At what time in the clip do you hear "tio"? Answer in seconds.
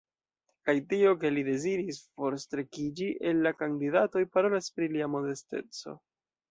0.93-1.11